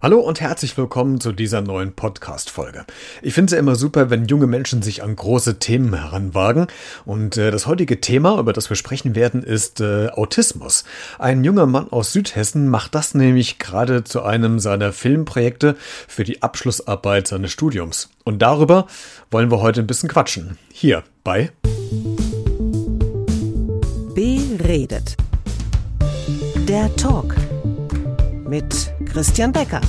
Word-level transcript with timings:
Hallo 0.00 0.20
und 0.20 0.40
herzlich 0.40 0.76
willkommen 0.78 1.20
zu 1.20 1.32
dieser 1.32 1.60
neuen 1.60 1.92
Podcast-Folge. 1.92 2.84
Ich 3.20 3.34
finde 3.34 3.46
es 3.46 3.52
ja 3.54 3.58
immer 3.58 3.74
super, 3.74 4.10
wenn 4.10 4.26
junge 4.26 4.46
Menschen 4.46 4.80
sich 4.80 5.02
an 5.02 5.16
große 5.16 5.58
Themen 5.58 5.92
heranwagen. 5.92 6.68
Und 7.04 7.36
äh, 7.36 7.50
das 7.50 7.66
heutige 7.66 8.00
Thema, 8.00 8.38
über 8.38 8.52
das 8.52 8.70
wir 8.70 8.76
sprechen 8.76 9.16
werden, 9.16 9.42
ist 9.42 9.80
äh, 9.80 10.06
Autismus. 10.10 10.84
Ein 11.18 11.42
junger 11.42 11.66
Mann 11.66 11.90
aus 11.90 12.12
Südhessen 12.12 12.68
macht 12.68 12.94
das 12.94 13.14
nämlich 13.14 13.58
gerade 13.58 14.04
zu 14.04 14.22
einem 14.22 14.60
seiner 14.60 14.92
Filmprojekte 14.92 15.74
für 16.06 16.22
die 16.22 16.42
Abschlussarbeit 16.42 17.26
seines 17.26 17.50
Studiums. 17.50 18.08
Und 18.22 18.40
darüber 18.40 18.86
wollen 19.32 19.50
wir 19.50 19.60
heute 19.60 19.80
ein 19.80 19.88
bisschen 19.88 20.08
quatschen. 20.08 20.58
Hier 20.72 21.02
bei 21.24 21.50
Beredet. 24.14 25.16
Der 26.68 26.94
Talk 26.94 27.34
mit 28.48 28.94
Christian 29.04 29.52
Becker. 29.52 29.80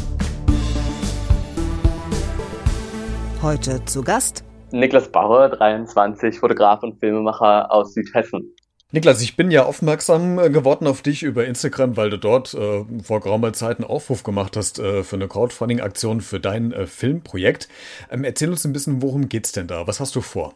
Heute 3.42 3.84
zu 3.86 4.04
Gast 4.04 4.44
Niklas 4.72 5.10
Bauer, 5.12 5.50
23, 5.50 6.38
Fotograf 6.38 6.84
und 6.84 7.00
Filmemacher 7.00 7.72
aus 7.72 7.94
Südhessen. 7.94 8.54
Niklas, 8.92 9.22
ich 9.22 9.36
bin 9.36 9.52
ja 9.52 9.66
aufmerksam 9.66 10.40
äh, 10.40 10.50
geworden 10.50 10.88
auf 10.88 11.02
dich 11.02 11.24
über 11.24 11.46
Instagram, 11.46 11.96
weil 11.96 12.10
du 12.10 12.18
dort 12.18 12.54
äh, 12.54 12.84
vor 13.04 13.22
geraumer 13.22 13.54
Zeit 13.54 13.78
einen 13.78 13.88
Aufruf 13.88 14.24
gemacht 14.24 14.58
hast 14.58 14.80
äh, 14.80 15.04
für 15.04 15.16
eine 15.16 15.28
Crowdfunding-Aktion 15.28 16.22
für 16.22 16.40
dein 16.40 16.72
äh, 16.72 16.86
Filmprojekt. 16.88 17.70
Ähm, 18.12 18.24
erzähl 18.24 18.50
uns 18.50 18.66
ein 18.66 18.74
bisschen, 18.74 19.02
worum 19.02 19.30
geht's 19.30 19.52
denn 19.52 19.68
da? 19.68 19.88
Was 19.88 20.00
hast 20.00 20.16
du 20.16 20.22
vor? 20.22 20.56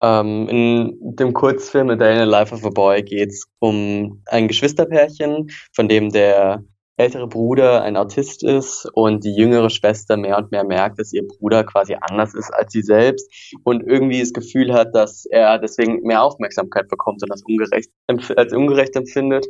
Ähm, 0.00 0.48
in 0.48 1.16
dem 1.16 1.32
Kurzfilm 1.32 1.90
A 1.90 1.96
Day 1.96 2.14
in 2.14 2.20
the 2.20 2.30
Life 2.30 2.54
of 2.54 2.64
a 2.64 2.70
Boy 2.70 3.02
geht 3.02 3.30
es 3.30 3.46
um 3.58 4.22
ein 4.26 4.48
Geschwisterpärchen, 4.48 5.50
von 5.72 5.88
dem 5.88 6.10
der 6.10 6.62
ältere 6.96 7.28
Bruder 7.28 7.82
ein 7.82 7.96
Autist 7.96 8.42
ist 8.42 8.88
und 8.94 9.24
die 9.24 9.34
jüngere 9.34 9.68
Schwester 9.68 10.16
mehr 10.16 10.38
und 10.38 10.50
mehr 10.50 10.64
merkt, 10.64 10.98
dass 10.98 11.12
ihr 11.12 11.26
Bruder 11.26 11.64
quasi 11.64 11.96
anders 12.00 12.34
ist 12.34 12.50
als 12.52 12.72
sie 12.72 12.82
selbst 12.82 13.30
und 13.64 13.82
irgendwie 13.86 14.20
das 14.20 14.32
Gefühl 14.32 14.72
hat, 14.72 14.94
dass 14.94 15.26
er 15.26 15.58
deswegen 15.58 16.02
mehr 16.02 16.22
Aufmerksamkeit 16.22 16.88
bekommt 16.88 17.22
und 17.22 17.30
das 17.30 17.42
ungerecht, 17.42 17.90
als 18.36 18.52
ungerecht 18.52 18.96
empfindet, 18.96 19.46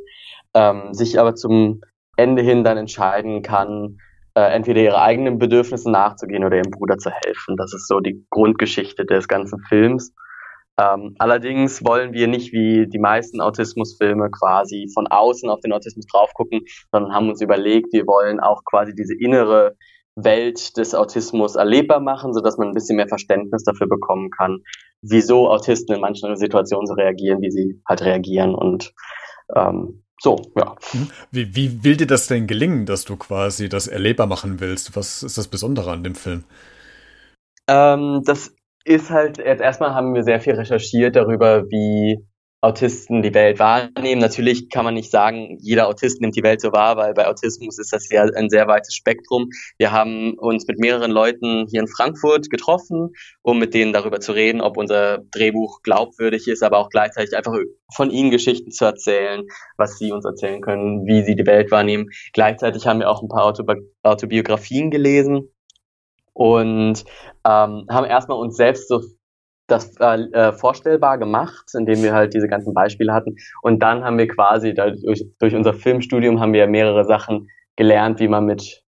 ähm, 0.55 0.93
sich 0.93 1.21
aber 1.21 1.35
zum 1.37 1.83
Ende 2.17 2.43
hin 2.43 2.65
dann 2.65 2.79
entscheiden 2.79 3.43
kann, 3.43 3.99
äh, 4.35 4.53
entweder 4.53 4.81
ihre 4.81 5.01
eigenen 5.01 5.39
Bedürfnisse 5.39 5.91
nachzugehen 5.91 6.45
oder 6.45 6.57
ihrem 6.57 6.71
Bruder 6.71 6.99
zu 6.99 7.11
helfen. 7.11 7.57
Das 7.57 7.73
ist 7.73 7.87
so 7.87 8.01
die 8.01 8.27
Grundgeschichte 8.31 9.07
des 9.07 9.29
ganzen 9.29 9.61
Films. 9.69 10.13
Ähm, 10.79 11.15
allerdings 11.19 11.85
wollen 11.85 12.13
wir 12.13 12.29
nicht 12.29 12.53
wie 12.53 12.87
die 12.87 12.99
meisten 12.99 13.41
Autismusfilme 13.41 14.31
quasi 14.31 14.89
von 14.93 15.07
außen 15.07 15.49
auf 15.49 15.61
den 15.61 15.73
Autismus 15.73 16.07
drauf 16.07 16.33
gucken, 16.35 16.61
sondern 16.93 17.15
haben 17.15 17.29
uns 17.31 17.41
überlegt, 17.41 17.93
wir 17.93 18.07
wollen 18.07 18.41
auch 18.41 18.63
quasi 18.65 18.95
diese 18.95 19.15
innere 19.19 19.77
Welt 20.17 20.77
des 20.77 20.95
Autismus 20.95 21.57
erlebbar 21.57 22.01
machen, 22.01 22.33
so 22.33 22.41
dass 22.41 22.57
man 22.59 22.69
ein 22.69 22.75
bisschen 22.75 22.97
mehr 22.97 23.09
Verständnis 23.09 23.65
dafür 23.65 23.87
bekommen 23.87 24.31
kann, 24.31 24.63
wieso 25.03 25.51
Autisten 25.51 25.95
in 25.95 26.01
manchen 26.01 26.37
Situationen 26.37 26.87
so 26.87 26.95
reagieren, 26.95 27.43
wie 27.43 27.51
sie 27.51 27.81
halt 27.87 28.03
reagieren 28.03 28.55
und 28.55 28.93
ähm, 29.55 30.03
so, 30.19 30.41
ja. 30.57 30.75
Mhm. 30.95 31.11
Wie, 31.31 31.55
wie 31.55 31.85
will 31.85 31.97
dir 31.97 32.07
das 32.07 32.27
denn 32.27 32.47
gelingen, 32.47 32.87
dass 32.87 33.05
du 33.05 33.17
quasi 33.17 33.69
das 33.69 33.87
erlebbar 33.87 34.27
machen 34.27 34.61
willst? 34.61 34.97
Was 34.97 35.23
ist 35.23 35.37
das 35.37 35.49
Besondere 35.49 35.91
an 35.93 36.05
dem 36.05 36.15
Film? 36.15 36.45
Ähm, 37.69 38.23
das 38.25 38.56
ist 38.87 39.11
halt, 39.11 39.39
jetzt 39.39 39.61
erstmal 39.61 39.95
haben 39.95 40.15
wir 40.15 40.23
sehr 40.23 40.41
viel 40.41 40.55
recherchiert 40.55 41.17
darüber, 41.17 41.65
wie 41.71 42.25
Autisten 42.63 43.21
die 43.21 43.35
Welt 43.35 43.59
wahrnehmen. 43.59 44.21
Natürlich 44.21 44.71
kann 44.71 44.85
man 44.85 44.95
nicht 44.95 45.11
sagen, 45.11 45.59
jeder 45.61 45.89
Autist 45.89 46.21
nimmt 46.21 46.37
die 46.37 46.43
Welt 46.43 46.61
so 46.61 46.73
wahr, 46.73 46.97
weil 46.97 47.13
bei 47.13 47.27
Autismus 47.27 47.79
ist 47.79 47.93
das 47.93 48.09
ja 48.11 48.23
ein 48.23 48.49
sehr 48.49 48.67
weites 48.67 48.95
Spektrum. 48.95 49.51
Wir 49.77 49.93
haben 49.93 50.35
uns 50.39 50.67
mit 50.67 50.79
mehreren 50.79 51.11
Leuten 51.11 51.67
hier 51.69 51.81
in 51.81 51.89
Frankfurt 51.89 52.49
getroffen, 52.49 53.11
um 53.43 53.59
mit 53.59 53.75
denen 53.75 53.93
darüber 53.93 54.21
zu 54.21 54.33
reden, 54.33 54.61
ob 54.61 54.79
unser 54.79 55.19
Drehbuch 55.33 55.83
glaubwürdig 55.83 56.49
ist, 56.49 56.63
aber 56.63 56.79
auch 56.79 56.89
gleichzeitig 56.89 57.37
einfach 57.37 57.57
von 57.95 58.11
ihnen 58.11 58.31
Geschichten 58.31 58.71
zu 58.71 58.85
erzählen, 58.85 59.43
was 59.77 59.99
sie 59.99 60.13
uns 60.13 60.25
erzählen 60.25 60.61
können, 60.61 61.07
wie 61.07 61.23
sie 61.25 61.37
die 61.37 61.47
Welt 61.47 61.71
wahrnehmen. 61.71 62.09
Gleichzeitig 62.33 62.87
haben 62.87 63.01
wir 63.01 63.11
auch 63.11 63.23
ein 63.23 63.29
paar 63.29 63.45
Autobi 63.45 63.75
Autobiografien 64.03 64.91
gelesen 64.91 65.51
und 66.37 67.03
ähm, 67.47 67.87
haben 67.89 68.05
erstmal 68.07 68.39
uns 68.39 68.57
selbst 68.57 68.89
so 68.89 69.01
das 69.69 69.97
äh, 69.99 70.21
äh, 70.33 70.53
vorstellbar 70.53 71.17
gemacht, 71.17 71.71
indem 71.75 72.03
wir 72.03 72.13
halt 72.13 72.35
diese 72.35 72.47
ganzen 72.47 72.75
Beispiele 72.75 73.15
hatten. 73.15 73.37
Und 73.63 73.83
dann 73.83 74.05
haben 74.05 74.19
wir 74.19 74.29
quasi 74.29 74.75
durch, 74.75 75.25
durch 75.39 75.55
unser 75.55 75.73
Filmstudium 75.73 76.39
haben 76.39 76.53
wir 76.53 76.67
mehrere 76.67 77.05
Sachen 77.05 77.49
gelernt, 77.77 78.21
wie 78.21 78.29
man 78.29 78.45
mit 78.45 78.85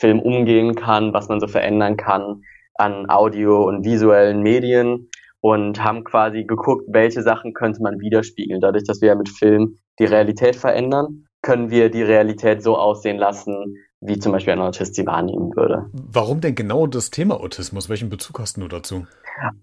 Film 0.00 0.20
umgehen 0.20 0.74
kann, 0.74 1.12
was 1.12 1.28
man 1.28 1.38
so 1.38 1.46
verändern 1.46 1.98
kann 1.98 2.42
an 2.74 3.08
Audio 3.10 3.66
und 3.68 3.84
visuellen 3.84 4.42
Medien 4.42 5.10
und 5.40 5.84
haben 5.84 6.02
quasi 6.02 6.44
geguckt, 6.44 6.84
welche 6.88 7.22
Sachen 7.22 7.52
könnte 7.52 7.82
man 7.82 8.00
widerspiegeln. 8.00 8.60
Dadurch, 8.60 8.84
dass 8.84 9.02
wir 9.02 9.08
ja 9.08 9.14
mit 9.14 9.28
Film 9.28 9.76
die 9.98 10.06
Realität 10.06 10.56
verändern, 10.56 11.26
können 11.42 11.70
wir 11.70 11.90
die 11.90 12.02
Realität 12.02 12.62
so 12.62 12.76
aussehen 12.76 13.18
lassen, 13.18 13.76
wie 14.00 14.18
zum 14.18 14.32
Beispiel 14.32 14.52
ein 14.52 14.60
Autist 14.60 14.94
sie 14.94 15.06
wahrnehmen 15.06 15.54
würde. 15.56 15.86
Warum 15.92 16.40
denn 16.40 16.54
genau 16.54 16.86
das 16.86 17.10
Thema 17.10 17.40
Autismus? 17.40 17.88
Welchen 17.88 18.10
Bezug 18.10 18.38
hast 18.38 18.56
du 18.56 18.68
dazu? 18.68 19.06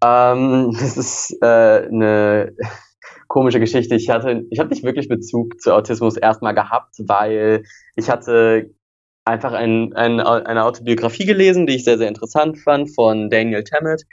Ähm, 0.03 0.75
das 0.79 0.97
ist 0.97 1.38
äh, 1.41 1.45
eine 1.45 2.53
komische 3.27 3.59
Geschichte. 3.59 3.95
Ich 3.95 4.09
hatte, 4.09 4.45
ich 4.49 4.59
habe 4.59 4.69
nicht 4.69 4.83
wirklich 4.83 5.07
Bezug 5.07 5.61
zu 5.61 5.73
Autismus 5.73 6.17
erstmal 6.17 6.55
gehabt, 6.55 6.95
weil 6.99 7.63
ich 7.95 8.09
hatte 8.09 8.71
einfach 9.25 9.53
ein, 9.53 9.94
ein, 9.94 10.19
eine 10.19 10.65
Autobiografie 10.65 11.25
gelesen, 11.25 11.65
die 11.65 11.75
ich 11.75 11.85
sehr, 11.85 11.97
sehr 11.97 12.09
interessant 12.09 12.57
fand 12.59 12.94
von 12.94 13.29
Daniel 13.29 13.63
Tammet. 13.63 14.03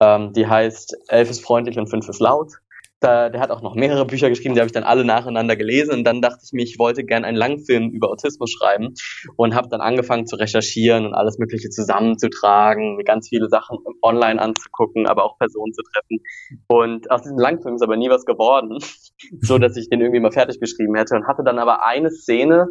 Ähm, 0.00 0.32
die 0.32 0.46
heißt 0.46 0.96
Elf 1.08 1.30
ist 1.30 1.44
freundlich 1.44 1.78
und 1.78 1.88
fünf 1.88 2.08
ist 2.08 2.20
laut. 2.20 2.52
Da, 3.00 3.30
der 3.30 3.40
hat 3.40 3.50
auch 3.50 3.62
noch 3.62 3.74
mehrere 3.74 4.04
Bücher 4.04 4.28
geschrieben, 4.28 4.54
die 4.54 4.60
habe 4.60 4.66
ich 4.66 4.74
dann 4.74 4.84
alle 4.84 5.06
nacheinander 5.06 5.56
gelesen 5.56 5.94
und 5.94 6.04
dann 6.04 6.20
dachte 6.20 6.40
ich 6.44 6.52
mir, 6.52 6.62
ich 6.62 6.78
wollte 6.78 7.02
gerne 7.02 7.26
einen 7.26 7.36
Langfilm 7.36 7.90
über 7.90 8.10
Autismus 8.10 8.50
schreiben 8.50 8.94
und 9.36 9.54
habe 9.54 9.68
dann 9.70 9.80
angefangen 9.80 10.26
zu 10.26 10.36
recherchieren 10.36 11.06
und 11.06 11.14
alles 11.14 11.38
Mögliche 11.38 11.70
zusammenzutragen, 11.70 12.96
mir 12.96 13.04
ganz 13.04 13.30
viele 13.30 13.48
Sachen 13.48 13.78
online 14.02 14.40
anzugucken, 14.40 15.06
aber 15.06 15.24
auch 15.24 15.38
Personen 15.38 15.72
zu 15.72 15.82
treffen. 15.82 16.22
Und 16.66 17.10
aus 17.10 17.22
diesem 17.22 17.38
Langfilm 17.38 17.76
ist 17.76 17.82
aber 17.82 17.96
nie 17.96 18.10
was 18.10 18.26
geworden, 18.26 18.78
so 19.40 19.56
dass 19.56 19.78
ich 19.78 19.88
den 19.88 20.02
irgendwie 20.02 20.20
mal 20.20 20.32
fertig 20.32 20.60
geschrieben 20.60 20.94
hätte 20.94 21.14
und 21.14 21.26
hatte 21.26 21.42
dann 21.42 21.58
aber 21.58 21.86
eine 21.86 22.10
Szene 22.10 22.66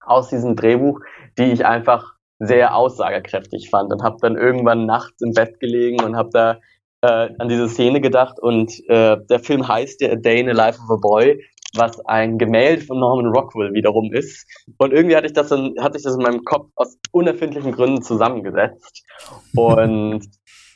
aus 0.00 0.28
diesem 0.28 0.56
Drehbuch, 0.56 1.00
die 1.38 1.52
ich 1.52 1.64
einfach 1.64 2.16
sehr 2.38 2.74
aussagekräftig 2.74 3.70
fand 3.70 3.92
und 3.92 4.02
habe 4.02 4.16
dann 4.20 4.36
irgendwann 4.36 4.86
nachts 4.86 5.22
im 5.22 5.32
Bett 5.32 5.58
gelegen 5.60 6.02
und 6.02 6.16
habe 6.16 6.30
da 6.32 6.58
äh, 7.06 7.34
an 7.38 7.48
diese 7.48 7.68
Szene 7.68 8.00
gedacht 8.00 8.38
und 8.40 8.72
äh, 8.88 9.16
der 9.28 9.40
Film 9.40 9.66
heißt 9.66 10.00
ja 10.00 10.12
A 10.12 10.16
Day 10.16 10.40
in 10.40 10.46
the 10.46 10.52
Life 10.52 10.78
of 10.80 10.90
a 10.90 10.96
Boy, 11.00 11.42
was 11.74 12.04
ein 12.06 12.38
Gemälde 12.38 12.82
von 12.82 12.98
Norman 12.98 13.26
Rockwell 13.26 13.72
wiederum 13.72 14.12
ist. 14.12 14.46
Und 14.78 14.92
irgendwie 14.92 15.16
hatte 15.16 15.26
ich 15.26 15.32
das 15.32 15.50
in, 15.50 15.74
hatte 15.80 15.98
ich 15.98 16.04
das 16.04 16.16
in 16.16 16.22
meinem 16.22 16.44
Kopf 16.44 16.70
aus 16.74 16.96
unerfindlichen 17.12 17.72
Gründen 17.72 18.02
zusammengesetzt. 18.02 19.04
Und 19.56 20.26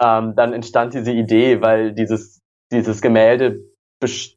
ähm, 0.03 0.35
dann 0.37 0.53
entstand 0.53 0.95
diese 0.95 1.13
Idee, 1.13 1.61
weil 1.61 1.93
dieses, 1.95 2.41
dieses 2.73 3.01
Gemälde 3.01 3.61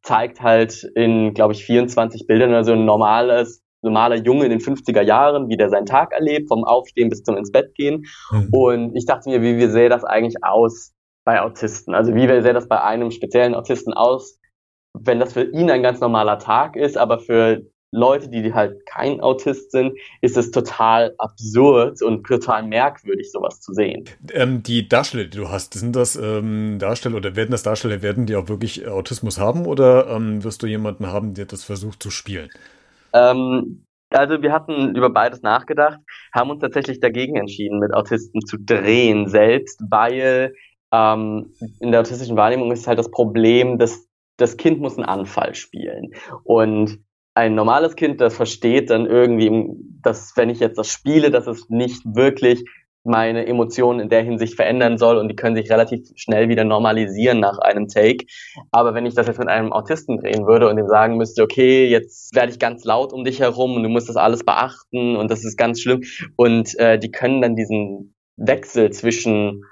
zeigt 0.03 0.41
halt 0.41 0.83
in, 0.95 1.33
glaube 1.33 1.53
ich, 1.53 1.65
24 1.65 2.27
Bildern 2.27 2.53
also 2.53 2.73
ein 2.73 2.85
normales 2.85 3.63
normaler 3.83 4.15
Junge 4.15 4.45
in 4.45 4.49
den 4.49 4.59
50er 4.59 5.01
Jahren, 5.01 5.49
wie 5.49 5.57
der 5.57 5.69
seinen 5.69 5.85
Tag 5.85 6.13
erlebt, 6.13 6.47
vom 6.47 6.63
Aufstehen 6.63 7.09
bis 7.09 7.23
zum 7.23 7.37
ins 7.37 7.51
Bett 7.51 7.75
gehen. 7.75 8.05
Mhm. 8.31 8.47
Und 8.51 8.95
ich 8.95 9.05
dachte 9.05 9.29
mir, 9.29 9.41
wie, 9.41 9.57
wie 9.57 9.67
sähe 9.67 9.89
das 9.89 10.03
eigentlich 10.03 10.43
aus, 10.43 10.93
bei 11.23 11.41
Autisten? 11.41 11.93
Also 11.93 12.13
wie 12.15 12.27
sähe 12.27 12.53
das 12.53 12.67
bei 12.67 12.81
einem 12.81 13.11
speziellen 13.11 13.55
Autisten 13.55 13.93
aus, 13.93 14.39
wenn 14.97 15.19
das 15.19 15.33
für 15.33 15.43
ihn 15.43 15.69
ein 15.69 15.83
ganz 15.83 15.99
normaler 15.99 16.39
Tag 16.39 16.75
ist, 16.75 16.97
aber 16.97 17.19
für 17.19 17.63
Leute, 17.93 18.27
die 18.27 18.53
halt 18.53 18.85
kein 18.87 19.21
Autist 19.21 19.71
sind, 19.71 19.93
ist 20.21 20.35
es 20.35 20.49
total 20.49 21.13
absurd 21.19 22.01
und 22.01 22.25
total 22.25 22.63
merkwürdig, 22.63 23.31
sowas 23.31 23.61
zu 23.61 23.73
sehen. 23.73 24.05
Ähm, 24.33 24.63
die 24.63 24.87
Darsteller, 24.89 25.25
die 25.25 25.37
du 25.37 25.49
hast, 25.49 25.75
sind 25.75 25.95
das 25.95 26.15
ähm, 26.15 26.79
Darsteller 26.79 27.17
oder 27.17 27.35
werden 27.35 27.51
das 27.51 27.61
Darsteller 27.61 28.01
werden, 28.01 28.25
die 28.25 28.35
auch 28.35 28.49
wirklich 28.49 28.87
Autismus 28.87 29.39
haben 29.39 29.67
oder 29.67 30.07
ähm, 30.07 30.43
wirst 30.43 30.63
du 30.63 30.67
jemanden 30.67 31.07
haben, 31.07 31.35
der 31.35 31.45
das 31.45 31.63
versucht 31.63 32.01
zu 32.01 32.09
spielen? 32.09 32.49
Ähm, 33.13 33.85
also 34.09 34.41
wir 34.41 34.51
hatten 34.51 34.95
über 34.95 35.11
beides 35.11 35.43
nachgedacht, 35.43 35.99
haben 36.33 36.49
uns 36.49 36.61
tatsächlich 36.61 36.99
dagegen 36.99 37.35
entschieden, 37.35 37.79
mit 37.79 37.93
Autisten 37.93 38.41
zu 38.41 38.57
drehen 38.57 39.27
selbst, 39.27 39.81
weil 39.89 40.53
ähm, 40.93 41.53
in 41.79 41.91
der 41.91 42.01
autistischen 42.01 42.37
Wahrnehmung 42.37 42.71
ist 42.71 42.87
halt 42.87 42.99
das 42.99 43.11
Problem, 43.11 43.79
dass 43.79 44.07
das 44.37 44.57
Kind 44.57 44.79
muss 44.79 44.97
einen 44.97 45.05
Anfall 45.05 45.55
spielen. 45.55 46.13
Und 46.43 46.99
ein 47.33 47.55
normales 47.55 47.95
Kind, 47.95 48.21
das 48.21 48.35
versteht 48.35 48.91
dann 48.91 49.07
irgendwie, 49.07 49.51
dass 50.03 50.33
wenn 50.37 50.49
ich 50.49 50.59
jetzt 50.59 50.77
das 50.77 50.89
spiele, 50.89 51.31
dass 51.31 51.47
es 51.47 51.67
nicht 51.69 52.03
wirklich 52.05 52.63
meine 53.05 53.45
Emotionen 53.45 53.99
in 53.99 54.09
der 54.09 54.23
Hinsicht 54.23 54.55
verändern 54.55 54.97
soll 54.97 55.17
und 55.17 55.27
die 55.27 55.35
können 55.35 55.57
sich 55.57 55.69
relativ 55.69 56.07
schnell 56.15 56.47
wieder 56.47 56.63
normalisieren 56.63 57.39
nach 57.39 57.57
einem 57.57 57.87
Take. 57.87 58.25
Aber 58.71 58.93
wenn 58.93 59.05
ich 59.05 59.13
das 59.13 59.27
jetzt 59.27 59.39
mit 59.39 59.49
einem 59.49 59.73
Autisten 59.73 60.19
drehen 60.19 60.45
würde 60.45 60.69
und 60.69 60.77
ihm 60.77 60.87
sagen 60.87 61.17
müsste, 61.17 61.43
okay, 61.43 61.89
jetzt 61.89 62.33
werde 62.33 62.53
ich 62.53 62.59
ganz 62.59 62.85
laut 62.85 63.11
um 63.11 63.25
dich 63.25 63.41
herum 63.41 63.75
und 63.75 63.83
du 63.83 63.89
musst 63.89 64.07
das 64.07 64.15
alles 64.15 64.45
beachten 64.45 65.17
und 65.17 65.29
das 65.29 65.43
ist 65.43 65.57
ganz 65.57 65.81
schlimm 65.81 66.03
und 66.37 66.77
äh, 66.79 66.97
die 66.97 67.11
können 67.11 67.41
dann 67.41 67.57
diesen 67.57 68.15
Wechsel 68.37 68.91
zwischen 68.91 69.63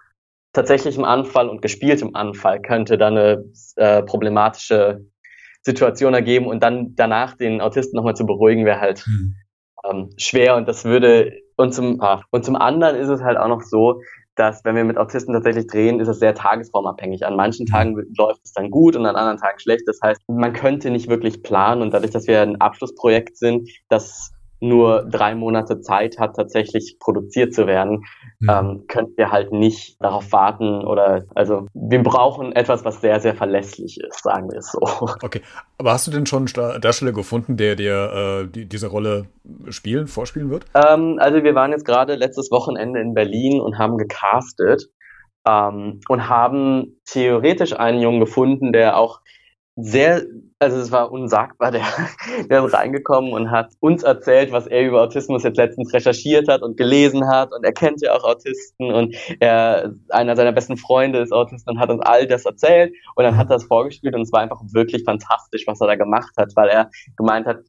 tatsächlichem 0.54 1.04
Anfall 1.04 1.50
und 1.50 1.62
gespieltem 1.62 2.16
Anfall 2.16 2.62
könnte 2.62 2.98
dann 2.98 3.18
eine 3.18 3.46
äh, 3.76 4.04
problematische 4.04 5.06
Situation 5.62 6.14
ergeben 6.14 6.48
und 6.48 6.62
dann 6.62 6.96
danach 6.96 7.38
den 7.38 7.62
Autisten 7.62 7.96
nochmal 7.96 8.16
zu 8.16 8.26
beruhigen, 8.26 8.66
wäre 8.66 8.80
halt 8.80 9.06
hm. 9.06 9.36
ähm, 9.90 10.10
schwer 10.18 10.56
und 10.56 10.68
das 10.68 10.86
würde 10.86 11.34
und 11.56 11.74
zum 11.74 12.02
ah, 12.02 12.24
und 12.32 12.44
zum 12.44 12.56
anderen 12.56 12.96
ist 12.96 13.10
es 13.10 13.22
halt 13.22 13.38
auch 13.38 13.48
noch 13.48 13.62
so, 13.62 14.02
dass 14.36 14.64
wenn 14.66 14.76
wir 14.76 14.84
mit 14.84 14.98
Autisten 14.98 15.34
tatsächlich 15.34 15.68
drehen, 15.68 16.00
ist 16.00 16.08
es 16.08 16.20
sehr 16.20 16.34
tagesformabhängig. 16.34 17.26
An 17.26 17.36
manchen. 17.36 17.66
Tagen 17.66 17.96
läuft 18.18 18.42
es 18.44 18.54
dann 18.54 18.72
gut 18.72 18.96
und 18.96 19.06
an 19.06 19.16
anderen 19.16 19.38
Tagen 19.38 19.60
schlecht. 19.60 19.84
Das 19.88 20.00
heißt, 20.02 20.22
man 20.28 20.54
könnte 20.54 20.90
nicht 20.90 21.10
wirklich 21.10 21.44
planen 21.44 21.82
und 21.82 21.94
dadurch, 21.94 22.12
dass 22.12 22.28
wir 22.28 22.42
ein 22.42 22.60
Abschlussprojekt 22.60 23.38
sind, 23.38 23.70
das 23.90 24.32
nur 24.62 25.08
drei 25.10 25.34
Monate 25.36 25.82
Zeit 25.82 26.20
hat, 26.20 26.36
tatsächlich 26.36 26.98
produziert 27.00 27.54
zu 27.54 27.66
werden, 27.66 28.06
mhm. 28.40 28.50
ähm, 28.50 28.84
könnt 28.88 29.18
ihr 29.18 29.32
halt 29.32 29.52
nicht 29.52 29.98
darauf 30.00 30.32
warten 30.32 30.86
oder 30.86 31.26
also 31.36 31.68
wir 31.74 32.02
brauchen 32.04 32.54
etwas, 32.54 32.86
was 32.86 33.02
sehr, 33.02 33.20
sehr 33.20 33.36
verlässlich 33.36 34.00
ist, 34.00 34.24
sagen 34.24 34.50
wir 34.52 34.60
es 34.60 34.72
so. 34.72 34.80
Okay, 35.24 35.42
aber 35.78 35.94
hast 35.94 36.08
du 36.08 36.12
denn 36.12 36.26
schon 36.26 36.48
einen 36.56 36.82
Darsteller 36.82 37.12
gefunden, 37.12 37.58
der 37.58 37.76
dir 37.76 38.44
äh, 38.44 38.48
die, 38.48 38.66
diese 38.66 38.88
Rolle 38.88 39.26
spielen, 39.70 40.08
vorspielen 40.08 40.50
wird? 40.50 40.66
Ähm, 40.76 41.18
also 41.20 41.44
wir 41.44 41.56
waren 41.56 41.72
jetzt 41.72 41.86
gerade 41.86 42.16
letztes 42.16 42.52
Wochenende 42.52 43.00
in 43.00 43.14
Berlin 43.14 43.60
und 43.60 43.80
haben 43.80 43.98
gecastet 43.98 44.90
ähm, 45.48 46.02
und 46.08 46.30
haben 46.30 47.02
theoretisch 47.06 47.74
einen 47.74 48.00
Jungen 48.00 48.20
gefunden, 48.20 48.74
der 48.74 48.98
auch 48.98 49.22
sehr, 49.84 50.24
also 50.60 50.78
es 50.78 50.92
war 50.92 51.12
unsagbar, 51.12 51.72
der, 51.72 51.84
der 52.50 52.66
ist 52.66 52.74
reingekommen 52.74 53.34
und 53.34 53.52
hat 53.52 53.74
uns 53.80 54.04
erzählt, 54.04 54.52
was 54.52 54.68
er 54.68 54.84
über 54.84 55.02
Autismus 55.02 55.44
jetzt 55.44 55.58
letztens 55.58 55.94
recherchiert 55.94 56.48
hat 56.48 56.62
und 56.62 56.78
gelesen 56.78 57.28
hat. 57.28 57.52
Und 57.52 57.64
er 57.64 57.74
kennt 57.74 58.02
ja 58.02 58.14
auch 58.14 58.24
Autisten 58.24 58.92
und 58.92 59.16
er, 59.40 59.94
einer 60.10 60.36
seiner 60.36 60.52
besten 60.52 60.78
Freunde 60.78 61.20
ist 61.20 61.32
Autist 61.32 61.68
und 61.68 61.80
hat 61.80 61.90
uns 61.90 62.02
all 62.02 62.28
das 62.28 62.46
erzählt. 62.46 62.94
Und 63.16 63.24
dann 63.24 63.38
hat 63.38 63.50
er 63.50 63.58
es 63.58 63.66
vorgespielt 63.66 64.16
und 64.16 64.22
es 64.22 64.32
war 64.32 64.42
einfach 64.42 64.62
wirklich 64.72 65.04
fantastisch, 65.04 65.66
was 65.68 65.82
er 65.82 65.88
da 65.88 65.96
gemacht 65.96 66.34
hat, 66.38 66.52
weil 66.56 66.70
er 66.70 66.90
gemeint 67.18 67.48
hat, 67.48 67.60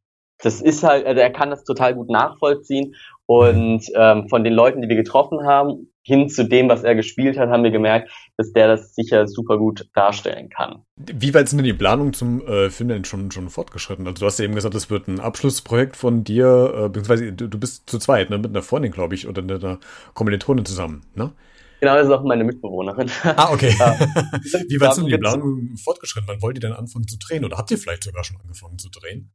das 0.43 0.61
ist 0.61 0.83
halt, 0.83 1.07
also 1.07 1.21
er 1.21 1.31
kann 1.31 1.51
das 1.51 1.65
total 1.65 1.95
gut 1.95 2.11
nachvollziehen. 2.11 2.95
Und 3.27 3.85
ähm, 3.95 4.29
von 4.29 4.45
den 4.45 4.53
Leuten, 4.53 4.83
die 4.83 4.89
wir 4.89 4.97
getroffen 4.97 5.47
haben, 5.47 5.92
hin 6.03 6.29
zu 6.29 6.45
dem, 6.45 6.69
was 6.69 6.83
er 6.83 6.95
gespielt 6.95 7.39
hat, 7.39 7.49
haben 7.49 7.65
wir 7.65 7.71
gemerkt, 7.71 8.11
dass 8.37 8.53
der 8.53 8.69
das 8.69 8.95
sicher 8.95 9.27
super 9.29 9.59
gut 9.59 9.89
darstellen 9.95 10.49
kann. 10.49 10.83
Wie 10.97 11.33
weit 11.33 11.49
sind 11.49 11.59
denn 11.59 11.65
die 11.65 11.73
Planungen 11.73 12.13
zum 12.13 12.47
äh, 12.47 12.71
Film 12.71 12.89
denn 12.89 13.05
schon, 13.05 13.31
schon 13.31 13.49
fortgeschritten? 13.49 14.07
Also 14.07 14.21
du 14.21 14.27
hast 14.27 14.39
ja 14.39 14.45
eben 14.45 14.55
gesagt, 14.55 14.75
es 14.75 14.91
wird 14.91 15.09
ein 15.09 15.21
Abschlussprojekt 15.21 15.97
von 15.97 16.25
dir, 16.25 16.75
äh, 16.75 16.89
beziehungsweise 16.89 17.33
du, 17.33 17.49
du 17.49 17.59
bist 17.59 17.89
zu 17.89 17.99
zweit, 17.99 18.31
ne, 18.31 18.39
mit 18.39 18.51
einer 18.51 18.63
Freundin, 18.63 18.93
glaube 18.93 19.15
ich, 19.15 19.29
oder 19.29 19.43
mit 19.43 19.65
einer 19.65 19.79
Kommilitonin 20.15 20.65
zusammen, 20.65 21.03
ne? 21.15 21.33
Genau, 21.81 21.97
das 21.97 22.07
ist 22.07 22.13
auch 22.13 22.23
meine 22.23 22.45
Mitbewohnerin. 22.45 23.11
Ah, 23.25 23.53
okay. 23.53 23.71
Wie 24.69 24.81
weit 24.81 24.95
sind 24.95 25.07
die 25.07 25.19
Planungen 25.19 25.77
fortgeschritten? 25.77 26.29
Wann 26.29 26.41
wollt 26.41 26.57
ihr 26.57 26.61
denn 26.61 26.73
anfangen 26.73 27.09
zu 27.09 27.19
drehen? 27.19 27.45
Oder 27.45 27.59
habt 27.59 27.73
ihr 27.73 27.79
vielleicht 27.79 28.05
sogar 28.05 28.23
schon 28.23 28.37
angefangen 28.41 28.79
zu 28.79 28.89
drehen? 28.89 29.33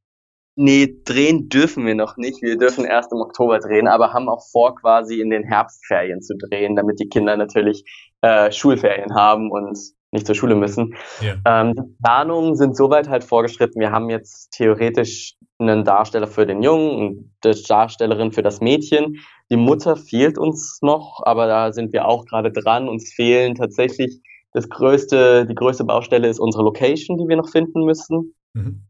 Nee, 0.59 1.01
drehen 1.05 1.49
dürfen 1.49 1.85
wir 1.85 1.93
noch 1.93 2.17
nicht. 2.17 2.41
Wir 2.41 2.57
dürfen 2.57 2.83
erst 2.83 3.11
im 3.11 3.19
Oktober 3.19 3.59
drehen, 3.59 3.87
aber 3.87 4.11
haben 4.11 4.27
auch 4.27 4.43
vor, 4.51 4.75
quasi 4.75 5.21
in 5.21 5.29
den 5.29 5.43
Herbstferien 5.43 6.23
zu 6.23 6.35
drehen, 6.35 6.75
damit 6.75 6.99
die 6.99 7.09
Kinder 7.09 7.37
natürlich 7.37 7.85
äh, 8.21 8.51
Schulferien 8.51 9.13
haben 9.13 9.51
und 9.51 9.77
nicht 10.11 10.25
zur 10.25 10.33
Schule 10.33 10.55
müssen. 10.55 10.95
Ja. 11.21 11.35
Ähm, 11.45 11.75
die 11.75 11.95
Planungen 12.01 12.55
sind 12.55 12.75
soweit 12.75 13.07
halt 13.07 13.23
vorgeschritten. 13.23 13.79
Wir 13.79 13.91
haben 13.91 14.09
jetzt 14.09 14.49
theoretisch 14.49 15.35
einen 15.59 15.83
Darsteller 15.83 16.25
für 16.25 16.47
den 16.47 16.63
Jungen 16.63 16.95
und 16.95 17.31
eine 17.43 17.53
Darstellerin 17.53 18.31
für 18.31 18.41
das 18.41 18.59
Mädchen. 18.59 19.19
Die 19.51 19.57
Mutter 19.57 19.95
fehlt 19.95 20.39
uns 20.39 20.79
noch, 20.81 21.21
aber 21.23 21.45
da 21.45 21.71
sind 21.71 21.93
wir 21.93 22.07
auch 22.07 22.25
gerade 22.25 22.51
dran. 22.51 22.89
Uns 22.89 23.13
fehlen 23.13 23.53
tatsächlich 23.53 24.21
das 24.53 24.69
größte, 24.69 25.45
die 25.45 25.53
größte 25.53 25.83
Baustelle 25.83 26.27
ist 26.27 26.39
unsere 26.39 26.63
Location, 26.63 27.19
die 27.19 27.27
wir 27.27 27.37
noch 27.37 27.49
finden 27.49 27.85
müssen. 27.85 28.33
Mhm. 28.53 28.87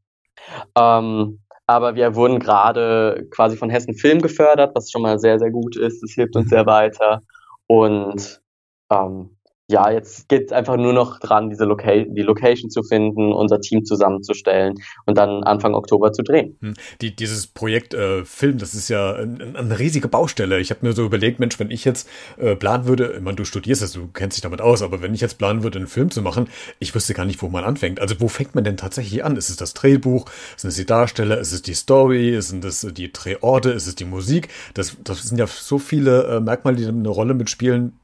Ähm, 0.78 1.40
aber 1.68 1.96
wir 1.96 2.16
wurden 2.16 2.40
gerade 2.40 3.28
quasi 3.30 3.58
von 3.58 3.70
Hessen 3.70 3.94
Film 3.94 4.22
gefördert, 4.22 4.76
was 4.76 4.90
schon 4.90 5.02
mal 5.02 5.20
sehr, 5.20 5.38
sehr 5.38 5.52
gut 5.52 5.76
ist. 5.76 6.02
Das 6.02 6.12
hilft 6.12 6.36
uns 6.36 6.50
sehr 6.50 6.66
weiter. 6.66 7.22
Und 7.68 8.42
ähm, 8.90 9.37
ja, 9.70 9.92
jetzt 9.92 10.30
geht 10.30 10.46
es 10.46 10.52
einfach 10.54 10.78
nur 10.78 10.94
noch 10.94 11.20
dran, 11.20 11.50
diese 11.50 11.66
Loca 11.66 11.92
die 11.92 12.22
Location 12.22 12.70
zu 12.70 12.84
finden, 12.84 13.34
unser 13.34 13.60
Team 13.60 13.84
zusammenzustellen 13.84 14.76
und 15.06 15.18
dann 15.18 15.44
Anfang 15.44 15.76
Oktober 15.76 16.14
zu 16.14 16.24
drehen. 16.24 16.58
Hm. 16.62 16.74
Die, 17.02 17.14
dieses 17.14 17.48
Projekt 17.48 17.94
äh, 17.94 18.24
Film, 18.24 18.60
das 18.60 18.74
ist 18.74 18.88
ja 18.88 19.16
ein, 19.16 19.58
eine 19.58 19.78
riesige 19.78 20.08
Baustelle. 20.08 20.60
Ich 20.60 20.70
habe 20.70 20.86
mir 20.86 20.94
so 20.94 21.06
überlegt, 21.06 21.40
Mensch, 21.40 21.60
wenn 21.60 21.70
ich 21.70 21.84
jetzt 21.84 22.10
äh, 22.38 22.56
planen 22.56 22.88
würde, 22.88 23.16
ich 23.18 23.22
meine, 23.22 23.36
du 23.36 23.44
studierst 23.44 23.82
es, 23.82 23.92
du 23.92 24.08
kennst 24.08 24.38
dich 24.38 24.42
damit 24.42 24.62
aus, 24.62 24.82
aber 24.82 25.02
wenn 25.02 25.14
ich 25.14 25.20
jetzt 25.20 25.38
planen 25.38 25.64
würde, 25.64 25.80
einen 25.80 25.88
Film 25.88 26.12
zu 26.12 26.22
machen, 26.22 26.48
ich 26.80 26.96
wüsste 26.96 27.14
gar 27.14 27.26
nicht, 27.26 27.42
wo 27.42 27.50
man 27.50 27.66
anfängt. 27.66 28.00
Also 28.00 28.16
wo 28.20 28.30
fängt 28.30 28.56
man 28.56 28.64
denn 28.64 28.78
tatsächlich 28.78 29.26
an? 29.26 29.36
Ist 29.36 29.50
es 29.50 29.58
das 29.58 29.74
Drehbuch? 29.74 30.30
Sind 30.56 30.70
es 30.70 30.78
die 30.78 30.86
Darsteller? 30.86 31.40
Ist 31.40 31.52
es 31.52 31.62
die 31.62 31.74
Story? 31.74 32.42
Sind 32.42 32.64
es 32.64 32.88
die 32.90 33.12
Drehorte? 33.12 33.72
Ist 33.72 33.88
es 33.88 33.96
die 33.96 34.06
Musik? 34.06 34.48
Das, 34.76 34.96
das 35.04 35.24
sind 35.24 35.38
ja 35.38 35.48
so 35.48 35.78
viele 35.78 36.24
äh, 36.24 36.40
Merkmale, 36.40 36.78
die 36.78 36.86
eine 36.86 37.10
Rolle 37.10 37.34
mitspielen 37.34 38.00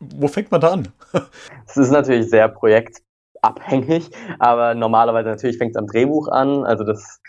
wo 0.00 0.28
fängt 0.28 0.50
man 0.50 0.60
da 0.60 0.72
an? 0.72 0.88
Es 1.66 1.76
ist 1.76 1.90
natürlich 1.90 2.30
sehr 2.30 2.48
projektabhängig, 2.48 4.10
aber 4.38 4.74
normalerweise 4.74 5.28
natürlich 5.28 5.58
fängt 5.58 5.72
es 5.72 5.76
am 5.76 5.86
Drehbuch 5.86 6.28
an. 6.28 6.64
Also 6.64 6.84
das 6.84 7.20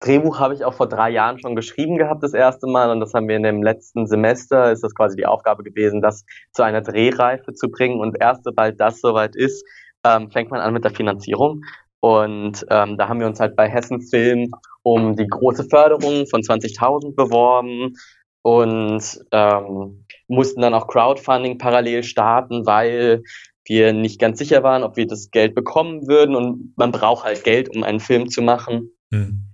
Drehbuch 0.00 0.40
habe 0.40 0.54
ich 0.54 0.64
auch 0.64 0.74
vor 0.74 0.88
drei 0.88 1.10
Jahren 1.10 1.38
schon 1.38 1.54
geschrieben 1.54 1.96
gehabt, 1.96 2.22
das 2.22 2.34
erste 2.34 2.66
Mal. 2.66 2.90
Und 2.90 3.00
das 3.00 3.14
haben 3.14 3.28
wir 3.28 3.36
in 3.36 3.42
dem 3.42 3.62
letzten 3.62 4.06
Semester, 4.06 4.72
ist 4.72 4.82
das 4.82 4.94
quasi 4.94 5.16
die 5.16 5.26
Aufgabe 5.26 5.62
gewesen, 5.62 6.00
das 6.00 6.24
zu 6.52 6.62
einer 6.62 6.80
Drehreife 6.80 7.52
zu 7.54 7.68
bringen. 7.68 8.00
Und 8.00 8.16
erst 8.20 8.44
sobald 8.44 8.80
das 8.80 9.00
soweit 9.00 9.36
ist, 9.36 9.64
ähm, 10.04 10.30
fängt 10.30 10.50
man 10.50 10.60
an 10.60 10.72
mit 10.72 10.84
der 10.84 10.92
Finanzierung. 10.92 11.62
Und 12.00 12.66
ähm, 12.68 12.98
da 12.98 13.08
haben 13.08 13.20
wir 13.20 13.28
uns 13.28 13.38
halt 13.38 13.54
bei 13.54 13.68
Hessen 13.68 14.00
Film 14.00 14.50
um 14.82 15.14
die 15.14 15.28
große 15.28 15.64
Förderung 15.70 16.26
von 16.26 16.40
20.000 16.40 17.14
beworben 17.14 17.94
und 18.42 19.20
ähm, 19.30 20.04
mussten 20.32 20.62
dann 20.62 20.74
auch 20.74 20.88
Crowdfunding 20.88 21.58
parallel 21.58 22.02
starten, 22.02 22.66
weil 22.66 23.22
wir 23.66 23.92
nicht 23.92 24.20
ganz 24.20 24.38
sicher 24.38 24.62
waren, 24.62 24.82
ob 24.82 24.96
wir 24.96 25.06
das 25.06 25.30
Geld 25.30 25.54
bekommen 25.54 26.08
würden 26.08 26.34
und 26.34 26.72
man 26.76 26.90
braucht 26.90 27.24
halt 27.24 27.44
Geld, 27.44 27.74
um 27.74 27.84
einen 27.84 28.00
Film 28.00 28.28
zu 28.28 28.42
machen. 28.42 28.90
Mhm. 29.10 29.44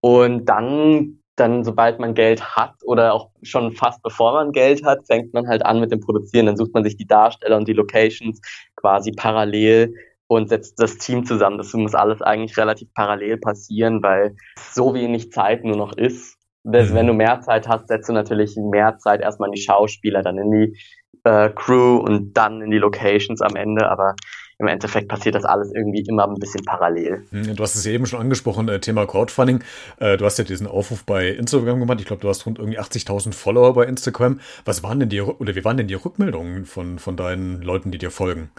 Und 0.00 0.46
dann, 0.46 1.20
dann, 1.36 1.62
sobald 1.62 2.00
man 2.00 2.14
Geld 2.14 2.56
hat 2.56 2.74
oder 2.84 3.12
auch 3.12 3.30
schon 3.42 3.72
fast 3.72 4.02
bevor 4.02 4.32
man 4.32 4.52
Geld 4.52 4.84
hat, 4.84 5.06
fängt 5.06 5.34
man 5.34 5.46
halt 5.46 5.64
an 5.64 5.78
mit 5.78 5.92
dem 5.92 6.00
Produzieren. 6.00 6.46
Dann 6.46 6.56
sucht 6.56 6.74
man 6.74 6.84
sich 6.84 6.96
die 6.96 7.06
Darsteller 7.06 7.56
und 7.56 7.68
die 7.68 7.72
Locations 7.74 8.40
quasi 8.76 9.12
parallel 9.12 9.94
und 10.26 10.48
setzt 10.48 10.80
das 10.80 10.96
Team 10.96 11.26
zusammen. 11.26 11.58
Das 11.58 11.72
muss 11.74 11.94
alles 11.94 12.22
eigentlich 12.22 12.56
relativ 12.56 12.88
parallel 12.94 13.36
passieren, 13.36 14.02
weil 14.02 14.36
so 14.72 14.94
wenig 14.94 15.30
Zeit 15.32 15.64
nur 15.64 15.76
noch 15.76 15.92
ist 15.96 16.38
das, 16.64 16.90
mhm. 16.90 16.94
wenn 16.94 17.06
du 17.06 17.12
mehr 17.12 17.40
Zeit 17.42 17.68
hast, 17.68 17.88
setzt 17.88 18.08
du 18.08 18.12
natürlich 18.12 18.56
mehr 18.56 18.98
Zeit 18.98 19.20
erstmal 19.20 19.48
in 19.48 19.54
die 19.54 19.60
Schauspieler, 19.60 20.22
dann 20.22 20.38
in 20.38 20.50
die 20.50 20.78
äh, 21.24 21.50
Crew 21.50 21.98
und 21.98 22.34
dann 22.34 22.62
in 22.62 22.70
die 22.70 22.78
Locations 22.78 23.40
am 23.40 23.54
Ende, 23.54 23.88
aber 23.88 24.14
im 24.58 24.68
Endeffekt 24.68 25.08
passiert 25.08 25.34
das 25.34 25.44
alles 25.44 25.72
irgendwie 25.74 26.04
immer 26.08 26.26
ein 26.26 26.34
bisschen 26.34 26.64
parallel. 26.64 27.24
Mhm, 27.30 27.56
du 27.56 27.62
hast 27.62 27.74
es 27.74 27.84
ja 27.84 27.92
eben 27.92 28.06
schon 28.06 28.20
angesprochen, 28.20 28.68
äh, 28.68 28.80
Thema 28.80 29.06
Crowdfunding. 29.06 29.62
Äh, 29.98 30.16
du 30.16 30.24
hast 30.24 30.38
ja 30.38 30.44
diesen 30.44 30.66
Aufruf 30.66 31.04
bei 31.04 31.28
Instagram 31.28 31.80
gemacht. 31.80 32.00
Ich 32.00 32.06
glaube, 32.06 32.22
du 32.22 32.28
hast 32.28 32.46
rund 32.46 32.58
irgendwie 32.58 32.78
80.000 32.78 33.34
Follower 33.34 33.74
bei 33.74 33.84
Instagram. 33.84 34.40
Was 34.64 34.82
waren 34.82 35.00
denn 35.00 35.08
die, 35.08 35.20
oder 35.20 35.54
wie 35.54 35.64
waren 35.64 35.76
denn 35.76 35.88
die 35.88 35.94
Rückmeldungen 35.94 36.66
von, 36.66 36.98
von 36.98 37.16
deinen 37.16 37.62
Leuten, 37.62 37.90
die 37.90 37.98
dir 37.98 38.10
folgen? 38.10 38.50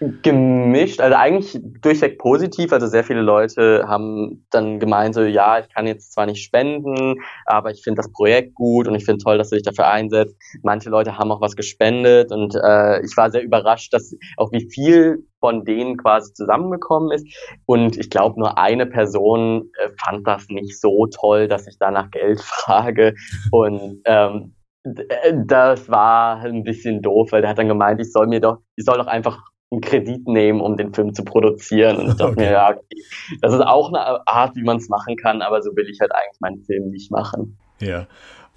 Gemischt, 0.00 1.00
also 1.00 1.16
eigentlich 1.16 1.58
durchweg 1.80 2.18
positiv. 2.18 2.72
Also 2.72 2.88
sehr 2.88 3.04
viele 3.04 3.22
Leute 3.22 3.84
haben 3.86 4.44
dann 4.50 4.80
gemeint, 4.80 5.14
so, 5.14 5.22
ja, 5.22 5.60
ich 5.60 5.68
kann 5.72 5.86
jetzt 5.86 6.12
zwar 6.12 6.26
nicht 6.26 6.42
spenden, 6.42 7.22
aber 7.46 7.70
ich 7.70 7.82
finde 7.82 8.02
das 8.02 8.10
Projekt 8.12 8.54
gut 8.54 8.88
und 8.88 8.96
ich 8.96 9.04
finde 9.04 9.22
toll, 9.22 9.38
dass 9.38 9.50
du 9.50 9.56
dich 9.56 9.64
dafür 9.64 9.88
einsetzt. 9.88 10.36
Manche 10.62 10.90
Leute 10.90 11.16
haben 11.16 11.30
auch 11.30 11.40
was 11.40 11.54
gespendet 11.54 12.32
und 12.32 12.54
äh, 12.56 13.04
ich 13.04 13.16
war 13.16 13.30
sehr 13.30 13.44
überrascht, 13.44 13.94
dass 13.94 14.14
auch 14.36 14.50
wie 14.50 14.68
viel 14.68 15.26
von 15.38 15.64
denen 15.64 15.96
quasi 15.96 16.32
zusammengekommen 16.32 17.12
ist. 17.12 17.26
Und 17.64 17.96
ich 17.96 18.10
glaube, 18.10 18.40
nur 18.40 18.58
eine 18.58 18.86
Person 18.86 19.70
äh, 19.78 19.90
fand 20.04 20.26
das 20.26 20.48
nicht 20.48 20.80
so 20.80 21.06
toll, 21.06 21.46
dass 21.46 21.68
ich 21.68 21.76
danach 21.78 22.10
Geld 22.10 22.40
frage. 22.42 23.14
Und 23.52 24.00
ähm, 24.06 24.54
das 24.84 25.88
war 25.88 26.40
ein 26.40 26.64
bisschen 26.64 27.00
doof, 27.00 27.32
weil 27.32 27.40
der 27.40 27.50
hat 27.50 27.58
dann 27.58 27.68
gemeint, 27.68 28.00
ich 28.00 28.12
soll 28.12 28.26
mir 28.26 28.40
doch, 28.40 28.58
ich 28.76 28.84
soll 28.84 28.98
doch 28.98 29.06
einfach 29.06 29.40
einen 29.74 29.80
Kredit 29.82 30.26
nehmen, 30.26 30.60
um 30.60 30.76
den 30.76 30.92
Film 30.94 31.14
zu 31.14 31.24
produzieren. 31.24 31.96
Und 31.96 32.08
ich 32.08 32.16
dachte 32.16 32.32
okay. 32.32 32.40
mir, 32.40 32.52
ja, 32.52 32.70
okay, 32.70 33.02
das 33.40 33.52
ist 33.52 33.60
auch 33.60 33.88
eine 33.88 34.26
Art, 34.26 34.56
wie 34.56 34.62
man 34.62 34.78
es 34.78 34.88
machen 34.88 35.16
kann, 35.16 35.42
aber 35.42 35.62
so 35.62 35.74
will 35.76 35.88
ich 35.88 36.00
halt 36.00 36.12
eigentlich 36.12 36.40
meinen 36.40 36.64
Film 36.64 36.90
nicht 36.90 37.10
machen. 37.10 37.58
Ja. 37.80 38.06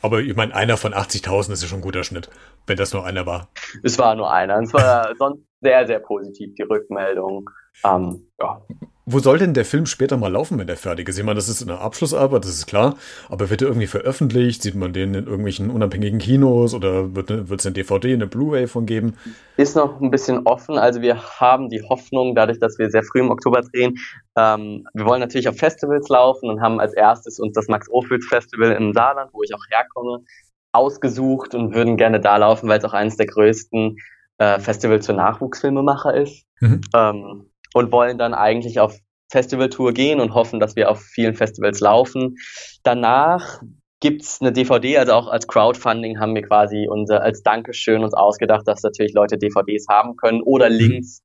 Aber 0.01 0.19
ich 0.19 0.35
meine, 0.35 0.53
einer 0.55 0.77
von 0.77 0.93
80.000 0.93 1.53
ist 1.53 1.63
ja 1.63 1.67
schon 1.67 1.79
ein 1.79 1.83
guter 1.83 2.03
Schnitt, 2.03 2.29
wenn 2.67 2.77
das 2.77 2.93
nur 2.93 3.05
einer 3.05 3.25
war. 3.25 3.49
Es 3.83 3.97
war 3.97 4.15
nur 4.15 4.31
einer. 4.31 4.59
Es 4.59 4.73
war 4.73 5.15
sonst 5.19 5.41
sehr, 5.61 5.87
sehr 5.87 5.99
positiv, 5.99 6.53
die 6.55 6.63
Rückmeldung. 6.63 7.49
Ähm, 7.83 8.27
ja. 8.39 8.61
Wo 9.09 9.19
soll 9.19 9.37
denn 9.37 9.53
der 9.53 9.63
Film 9.63 9.85
später 9.85 10.17
mal 10.17 10.33
laufen, 10.33 10.59
wenn 10.59 10.67
der 10.67 10.75
fertig 10.75 11.07
ist? 11.07 11.17
Ich 11.17 11.23
meine, 11.23 11.37
das 11.37 11.47
ist 11.47 11.61
eine 11.61 11.79
Abschlussarbeit, 11.79 12.43
das 12.43 12.51
ist 12.51 12.67
klar. 12.67 12.97
Aber 13.29 13.49
wird 13.49 13.61
er 13.61 13.69
irgendwie 13.69 13.87
veröffentlicht? 13.87 14.61
Sieht 14.61 14.75
man 14.75 14.91
den 14.91 15.13
in 15.13 15.27
irgendwelchen 15.27 15.69
unabhängigen 15.69 16.19
Kinos 16.19 16.73
oder 16.73 17.15
wird 17.15 17.31
es 17.31 17.65
eine 17.65 17.73
DVD, 17.73 18.11
eine 18.13 18.27
Blu-ray 18.27 18.67
von 18.67 18.85
geben? 18.85 19.13
Ist 19.55 19.77
noch 19.77 20.01
ein 20.01 20.11
bisschen 20.11 20.45
offen. 20.45 20.77
Also 20.77 21.01
wir 21.01 21.23
haben 21.39 21.69
die 21.69 21.81
Hoffnung, 21.83 22.35
dadurch, 22.35 22.59
dass 22.59 22.77
wir 22.79 22.89
sehr 22.89 23.01
früh 23.01 23.21
im 23.21 23.31
Oktober 23.31 23.61
drehen, 23.61 23.97
ähm, 24.37 24.85
wir 24.93 25.05
wollen 25.05 25.21
natürlich 25.21 25.47
auf 25.47 25.55
Festivals 25.55 26.09
laufen 26.09 26.49
und 26.49 26.59
haben 26.59 26.81
als 26.81 26.93
erstes 26.93 27.39
uns 27.39 27.53
das 27.53 27.69
Max-Ophüls 27.69 28.27
Festival 28.27 28.73
im 28.73 28.91
Saarland, 28.91 29.31
wo 29.33 29.41
ich 29.41 29.55
auch 29.55 29.63
herkomme, 29.69 30.25
ausgesucht 30.73 31.55
und 31.55 31.73
würden 31.73 31.95
gerne 31.95 32.19
da 32.19 32.35
laufen, 32.35 32.67
weil 32.67 32.79
es 32.79 32.83
auch 32.83 32.93
eines 32.93 33.15
der 33.15 33.27
größten 33.27 33.95
äh, 34.37 34.59
Festivals 34.59 35.05
für 35.05 35.13
Nachwuchsfilmemacher 35.13 36.13
ist. 36.13 36.45
Mhm. 36.59 36.81
Ähm, 36.93 37.45
und 37.77 37.91
wollen 37.91 38.17
dann 38.17 38.33
eigentlich 38.33 38.79
auf 38.79 38.99
Festivaltour 39.29 39.93
gehen 39.93 40.19
und 40.19 40.33
hoffen, 40.33 40.59
dass 40.59 40.75
wir 40.75 40.89
auf 40.89 41.01
vielen 41.01 41.35
Festivals 41.35 41.79
laufen. 41.79 42.35
Danach 42.83 43.61
gibt's 43.99 44.39
eine 44.41 44.51
DVD, 44.51 44.99
also 44.99 45.13
auch 45.13 45.27
als 45.27 45.47
Crowdfunding 45.47 46.19
haben 46.19 46.35
wir 46.35 46.43
quasi 46.43 46.87
unser, 46.89 47.21
als 47.21 47.41
Dankeschön 47.43 48.03
uns 48.03 48.13
ausgedacht, 48.13 48.67
dass 48.67 48.83
natürlich 48.83 49.13
Leute 49.13 49.37
DVDs 49.37 49.87
haben 49.89 50.15
können 50.15 50.41
oder 50.41 50.69
mhm. 50.69 50.75
Links 50.75 51.23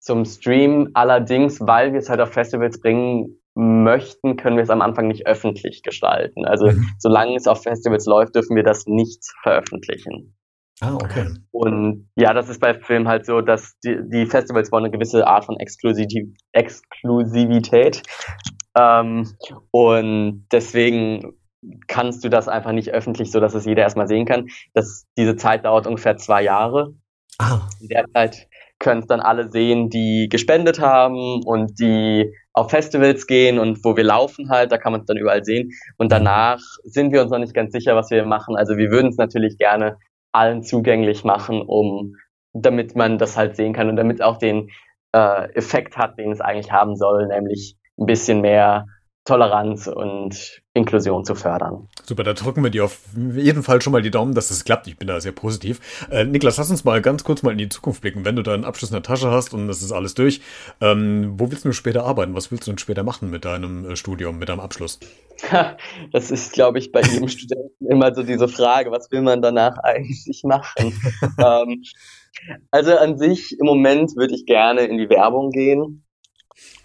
zum 0.00 0.24
Stream. 0.24 0.90
Allerdings, 0.94 1.60
weil 1.60 1.92
wir 1.92 2.00
es 2.00 2.08
halt 2.08 2.20
auf 2.20 2.32
Festivals 2.32 2.80
bringen 2.80 3.40
möchten, 3.54 4.36
können 4.36 4.56
wir 4.56 4.64
es 4.64 4.70
am 4.70 4.82
Anfang 4.82 5.06
nicht 5.06 5.26
öffentlich 5.26 5.82
gestalten. 5.82 6.44
Also 6.44 6.66
mhm. 6.66 6.88
solange 6.98 7.36
es 7.36 7.46
auf 7.46 7.62
Festivals 7.62 8.06
läuft, 8.06 8.34
dürfen 8.34 8.56
wir 8.56 8.64
das 8.64 8.86
nicht 8.86 9.22
veröffentlichen. 9.42 10.34
Ah, 10.80 10.94
okay. 10.94 11.28
Und 11.52 12.08
ja, 12.16 12.32
das 12.32 12.48
ist 12.48 12.60
bei 12.60 12.74
Filmen 12.74 13.06
halt 13.06 13.26
so, 13.26 13.40
dass 13.40 13.78
die, 13.84 13.98
die 14.10 14.26
Festivals 14.26 14.72
wollen 14.72 14.84
eine 14.84 14.92
gewisse 14.92 15.26
Art 15.26 15.44
von 15.44 15.58
Exklusiv 15.58 16.08
Exklusivität. 16.52 18.02
Ähm, 18.76 19.30
und 19.70 20.46
deswegen 20.50 21.34
kannst 21.86 22.24
du 22.24 22.28
das 22.28 22.48
einfach 22.48 22.72
nicht 22.72 22.90
öffentlich, 22.90 23.30
so 23.30 23.40
dass 23.40 23.54
es 23.54 23.64
jeder 23.64 23.82
erstmal 23.82 24.08
sehen 24.08 24.26
kann. 24.26 24.48
Das, 24.74 25.06
diese 25.16 25.36
Zeit 25.36 25.64
dauert 25.64 25.86
ungefähr 25.86 26.16
zwei 26.16 26.42
Jahre. 26.42 26.94
Ah. 27.38 27.68
In 27.80 27.88
der 27.88 28.04
Zeit 28.12 28.48
können 28.78 29.00
es 29.00 29.06
dann 29.06 29.20
alle 29.20 29.50
sehen, 29.50 29.88
die 29.88 30.28
gespendet 30.28 30.80
haben 30.80 31.42
und 31.44 31.78
die 31.78 32.32
auf 32.52 32.70
Festivals 32.70 33.26
gehen 33.26 33.58
und 33.58 33.84
wo 33.84 33.96
wir 33.96 34.04
laufen 34.04 34.50
halt, 34.50 34.70
da 34.70 34.78
kann 34.78 34.92
man 34.92 35.00
es 35.02 35.06
dann 35.06 35.16
überall 35.16 35.44
sehen. 35.44 35.70
Und 35.96 36.12
danach 36.12 36.60
sind 36.84 37.12
wir 37.12 37.22
uns 37.22 37.30
noch 37.30 37.38
nicht 37.38 37.54
ganz 37.54 37.72
sicher, 37.72 37.96
was 37.96 38.10
wir 38.10 38.24
machen. 38.26 38.56
Also 38.56 38.76
wir 38.76 38.90
würden 38.90 39.10
es 39.10 39.16
natürlich 39.16 39.56
gerne 39.56 39.96
allen 40.34 40.62
zugänglich 40.62 41.24
machen, 41.24 41.62
um 41.62 42.16
damit 42.52 42.94
man 42.94 43.18
das 43.18 43.36
halt 43.36 43.56
sehen 43.56 43.72
kann 43.72 43.88
und 43.88 43.96
damit 43.96 44.22
auch 44.22 44.38
den 44.38 44.70
äh, 45.12 45.52
Effekt 45.54 45.96
hat, 45.96 46.18
den 46.18 46.32
es 46.32 46.40
eigentlich 46.40 46.72
haben 46.72 46.96
soll, 46.96 47.26
nämlich 47.26 47.76
ein 47.98 48.06
bisschen 48.06 48.40
mehr 48.40 48.86
Toleranz 49.24 49.86
und 49.86 50.62
Inklusion 50.74 51.24
zu 51.24 51.34
fördern. 51.34 51.88
Super, 52.04 52.24
da 52.24 52.34
drücken 52.34 52.62
wir 52.62 52.70
dir 52.70 52.84
auf 52.84 53.00
jeden 53.16 53.62
Fall 53.62 53.80
schon 53.80 53.92
mal 53.92 54.02
die 54.02 54.10
Daumen, 54.10 54.34
dass 54.34 54.48
das 54.48 54.64
klappt. 54.64 54.86
Ich 54.86 54.98
bin 54.98 55.08
da 55.08 55.18
sehr 55.18 55.32
positiv. 55.32 55.80
Äh, 56.10 56.24
Niklas, 56.24 56.58
lass 56.58 56.70
uns 56.70 56.84
mal 56.84 57.00
ganz 57.00 57.24
kurz 57.24 57.42
mal 57.42 57.52
in 57.52 57.58
die 57.58 57.70
Zukunft 57.70 58.02
blicken. 58.02 58.26
Wenn 58.26 58.36
du 58.36 58.42
da 58.42 58.52
einen 58.52 58.66
Abschluss 58.66 58.90
in 58.90 58.96
der 58.96 59.02
Tasche 59.02 59.30
hast 59.30 59.54
und 59.54 59.66
das 59.66 59.80
ist 59.80 59.92
alles 59.92 60.14
durch, 60.14 60.42
ähm, 60.82 61.34
wo 61.38 61.50
willst 61.50 61.64
du 61.64 61.72
später 61.72 62.04
arbeiten? 62.04 62.34
Was 62.34 62.50
willst 62.50 62.66
du 62.66 62.72
denn 62.72 62.78
später 62.78 63.02
machen 63.02 63.30
mit 63.30 63.46
deinem 63.46 63.88
äh, 63.88 63.96
Studium, 63.96 64.38
mit 64.38 64.50
deinem 64.50 64.60
Abschluss? 64.60 65.00
das 66.12 66.30
ist, 66.30 66.52
glaube 66.52 66.78
ich, 66.78 66.92
bei 66.92 67.00
jedem 67.00 67.28
Studenten 67.28 67.86
immer 67.88 68.14
so 68.14 68.22
diese 68.22 68.48
Frage, 68.48 68.90
was 68.90 69.10
will 69.10 69.22
man 69.22 69.40
danach 69.40 69.78
eigentlich 69.78 70.42
machen? 70.44 70.92
ähm, 71.38 71.82
also 72.70 72.94
an 72.98 73.16
sich 73.16 73.58
im 73.58 73.64
Moment 73.64 74.16
würde 74.16 74.34
ich 74.34 74.44
gerne 74.44 74.82
in 74.82 74.98
die 74.98 75.08
Werbung 75.08 75.50
gehen, 75.50 76.04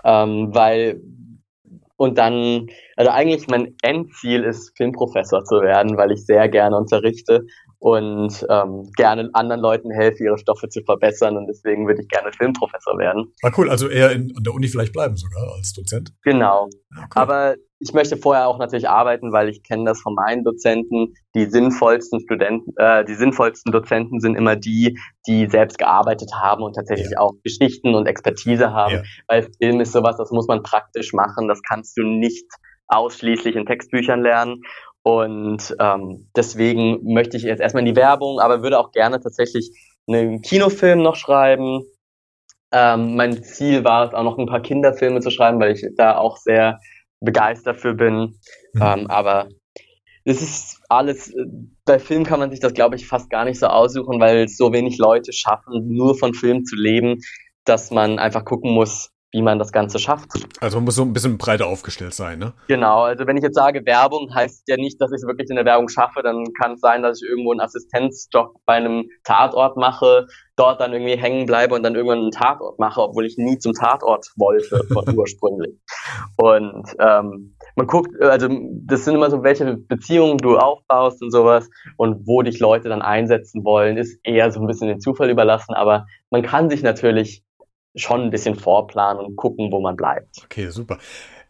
ähm, 0.06 0.50
weil 0.54 1.02
und 2.00 2.18
dann, 2.18 2.68
also 2.96 3.12
eigentlich 3.12 3.48
mein 3.50 3.76
Endziel 3.82 4.46
ist, 4.46 4.76
Filmprofessor 4.78 5.44
zu 5.44 5.62
werden, 5.62 5.98
weil 5.98 6.14
ich 6.14 6.26
sehr 6.26 6.48
gerne 6.48 6.78
unterrichte 6.78 7.46
und 7.80 8.46
ähm, 8.50 8.92
gerne 8.96 9.30
anderen 9.34 9.62
Leuten 9.62 9.92
helfe, 9.92 10.24
ihre 10.24 10.38
Stoffe 10.38 10.68
zu 10.70 10.82
verbessern 10.84 11.38
und 11.38 11.48
deswegen 11.48 11.88
würde 11.88 12.02
ich 12.02 12.10
gerne 12.10 12.32
Filmprofessor 12.34 12.98
werden. 12.98 13.34
Ah 13.42 13.52
cool, 13.58 13.70
also 13.70 13.88
eher 13.88 14.12
in, 14.12 14.34
an 14.36 14.44
der 14.44 14.54
Uni 14.54 14.68
vielleicht 14.68 14.94
bleiben 14.94 15.16
sogar 15.16 15.56
als 15.56 15.74
Dozent? 15.74 16.12
Genau, 16.24 16.68
ja, 16.96 17.04
cool. 17.04 17.08
aber 17.16 17.56
ich 17.80 17.94
möchte 17.94 18.18
vorher 18.18 18.48
auch 18.48 18.60
natürlich 18.60 18.90
arbeiten, 18.90 19.32
weil 19.32 19.48
ich 19.48 19.64
kenne 19.64 19.86
das 19.86 20.02
von 20.02 20.14
meinen 20.14 20.44
Dozenten. 20.44 21.14
Die 21.34 21.46
sinnvollsten 21.46 22.20
Studenten, 22.20 22.74
äh, 22.76 23.06
die 23.06 23.16
sinnvollsten 23.16 23.72
Dozenten 23.72 24.20
sind 24.20 24.36
immer 24.36 24.58
die, 24.58 25.00
die 25.28 25.48
selbst 25.50 25.78
gearbeitet 25.78 26.32
haben 26.36 26.64
und 26.64 26.74
tatsächlich 26.74 27.12
ja. 27.12 27.20
auch 27.20 27.32
Geschichten 27.42 27.96
und 27.96 28.06
Expertise 28.06 28.74
haben. 28.74 28.96
Ja. 28.96 29.04
Weil 29.28 29.48
Film 29.62 29.80
ist 29.80 29.94
sowas, 29.94 30.18
das 30.18 30.32
muss 30.32 30.48
man 30.48 30.62
praktisch 30.62 31.14
machen. 31.14 31.48
Das 31.48 31.62
kannst 31.62 31.98
du 31.98 32.04
nicht 32.04 32.46
ausschließlich 32.88 33.56
in 33.56 33.66
Textbüchern 33.66 34.22
lernen. 34.22 34.62
Und 35.04 35.76
ähm, 35.80 36.30
deswegen 36.36 37.14
möchte 37.14 37.38
ich 37.38 37.44
jetzt 37.44 37.62
erstmal 37.62 37.82
in 37.82 37.94
die 37.94 38.00
Werbung, 38.00 38.40
aber 38.40 38.62
würde 38.62 38.80
auch 38.80 38.92
gerne 38.92 39.20
tatsächlich 39.20 39.72
einen 40.08 40.42
Kinofilm 40.42 41.02
noch 41.02 41.16
schreiben. 41.16 41.84
Ähm, 42.72 43.16
mein 43.16 43.44
Ziel 43.44 43.84
war 43.84 44.08
es 44.08 44.14
auch 44.14 44.24
noch 44.24 44.38
ein 44.38 44.46
paar 44.46 44.62
Kinderfilme 44.62 45.22
zu 45.22 45.32
schreiben, 45.32 45.60
weil 45.60 45.72
ich 45.72 45.86
da 45.96 46.18
auch 46.18 46.38
sehr 46.38 46.80
begeistert 47.22 47.78
für 47.78 47.94
bin. 47.94 48.40
Mhm. 48.74 48.82
Ähm, 48.82 49.08
aber 49.08 49.50
es 50.26 50.42
ist 50.42 50.82
alles, 50.90 51.34
bei 51.86 51.98
Film 51.98 52.24
kann 52.24 52.40
man 52.40 52.52
sich 52.52 52.60
das, 52.60 52.74
glaube 52.74 52.96
ich, 52.96 53.08
fast 53.08 53.30
gar 53.30 53.46
nicht 53.46 53.60
so 53.60 53.68
aussuchen, 53.68 54.20
weil 54.20 54.48
so 54.48 54.74
wenig 54.74 54.98
Leute 54.98 55.34
schaffen, 55.34 55.88
nur 55.88 56.18
von 56.18 56.34
Film 56.34 56.66
zu 56.66 56.76
leben, 56.76 57.22
dass 57.66 57.90
man 57.90 58.20
einfach 58.20 58.46
gucken 58.46 58.72
muss, 58.72 59.12
wie 59.32 59.42
man 59.42 59.60
das 59.60 59.72
Ganze 59.72 60.00
schafft. 60.00 60.32
Also 60.60 60.78
man 60.78 60.86
muss 60.86 60.96
so 60.96 61.04
ein 61.04 61.14
bisschen 61.14 61.38
breiter 61.38 61.68
aufgestellt 61.68 62.14
sein, 62.14 62.40
ne? 62.40 62.54
Genau, 62.68 63.04
also 63.04 63.28
wenn 63.28 63.38
ich 63.38 63.44
jetzt 63.44 63.56
sage 63.56 63.86
Werbung, 63.86 64.34
heißt 64.34 64.68
ja 64.68 64.76
nicht, 64.78 65.00
dass 65.00 65.12
ich 65.12 65.18
es 65.18 65.28
wirklich 65.28 65.50
in 65.50 65.56
der 65.56 65.66
Werbung 65.66 65.88
schaffe, 65.88 66.22
dann 66.24 66.46
kann 66.60 66.74
es 66.74 66.80
sein, 66.80 67.04
dass 67.04 67.22
ich 67.22 67.30
irgendwo 67.30 67.52
einen 67.52 67.62
Assistenzjob 67.62 68.56
bei 68.66 68.74
einem 68.74 69.08
Tatort 69.24 69.78
mache, 69.78 70.26
dort 70.56 70.82
dann 70.82 70.94
irgendwie 70.94 71.16
hängen 71.16 71.46
bleibe 71.46 71.76
und 71.76 71.84
dann 71.84 71.96
irgendwann 71.96 72.20
einen 72.20 72.32
Tatort 72.32 72.80
mache, 72.80 73.02
obwohl 73.02 73.26
ich 73.26 73.38
nie 73.38 73.60
zum 73.60 73.74
Tatort 73.74 74.26
wollte 74.36 74.84
von 74.92 75.06
ursprünglich. 75.16 75.76
Und 76.38 76.88
ähm, 77.00 77.56
man 77.76 77.88
guckt, 77.88 78.10
also 78.22 78.50
das 78.86 79.06
sind 79.06 79.16
immer 79.16 79.30
so, 79.30 79.44
welche 79.44 79.78
Beziehungen 79.78 80.38
du 80.38 80.58
aufbaust 80.58 81.22
und 81.22 81.32
sowas 81.32 81.70
und 81.98 82.28
wo 82.28 82.42
dich 82.42 82.60
Leute 82.60 82.90
dann 82.90 83.02
einsetzen 83.02 83.64
wollen, 83.64 83.98
ist 83.98 84.20
eher 84.24 84.52
so 84.52 84.60
ein 84.60 84.68
bisschen 84.68 84.88
den 84.88 85.00
Zufall 85.00 85.30
überlassen, 85.30 85.76
aber 85.76 86.08
man 86.32 86.42
kann 86.42 86.70
sich 86.70 86.82
natürlich 86.84 87.44
schon 87.96 88.22
ein 88.22 88.30
bisschen 88.30 88.56
vorplanen 88.56 89.26
und 89.26 89.36
gucken, 89.36 89.72
wo 89.72 89.80
man 89.80 89.96
bleibt. 89.96 90.42
Okay, 90.46 90.70
super. 90.70 91.00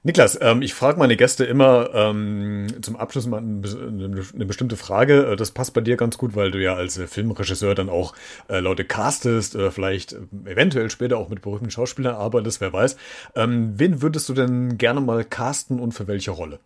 Niklas, 0.01 0.39
ähm, 0.41 0.61
ich 0.61 0.73
frage 0.73 0.97
meine 0.97 1.17
Gäste 1.17 1.43
immer 1.43 1.89
ähm, 1.93 2.67
zum 2.81 2.95
Abschluss 2.95 3.27
mal 3.27 3.39
eine, 3.39 4.23
eine, 4.33 4.45
bestimmte 4.45 4.77
Frage. 4.77 5.31
Äh, 5.31 5.35
das 5.35 5.51
passt 5.51 5.73
bei 5.73 5.81
dir 5.81 5.97
ganz 5.97 6.17
gut, 6.17 6.37
weil 6.37 6.51
du 6.51 6.63
ja 6.63 6.73
als 6.73 6.97
äh, 6.97 7.05
Filmregisseur 7.05 7.75
dann 7.75 7.89
auch 7.89 8.13
äh, 8.47 8.59
Leute 8.59 8.85
castest, 8.85 9.55
äh, 9.55 9.71
vielleicht 9.71 10.13
äh, 10.13 10.19
eventuell 10.45 10.89
später 10.89 11.17
auch 11.17 11.27
mit 11.27 11.41
berühmten 11.41 11.69
Schauspielern 11.69 12.15
arbeitest, 12.15 12.61
wer 12.61 12.71
weiß. 12.71 12.95
Ähm, 13.35 13.73
wen 13.77 14.01
würdest 14.01 14.29
du 14.29 14.33
denn 14.33 14.77
gerne 14.77 15.01
mal 15.01 15.25
casten 15.25 15.81
und 15.81 15.91
für 15.91 16.07
welche 16.07 16.31
Rolle? 16.31 16.59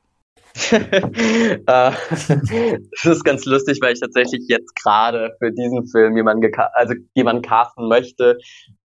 Äh, 1.65 1.91
das 2.09 3.05
ist 3.05 3.23
ganz 3.23 3.45
lustig, 3.45 3.79
weil 3.81 3.93
ich 3.93 3.99
tatsächlich 3.99 4.43
jetzt 4.47 4.75
gerade 4.75 5.35
für 5.39 5.51
diesen 5.51 5.87
Film 5.87 6.15
jemanden, 6.15 6.51
also 6.73 6.93
jemanden 7.13 7.41
casten 7.41 7.87
möchte. 7.87 8.37